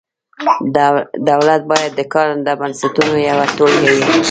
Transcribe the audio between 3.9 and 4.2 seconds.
وي.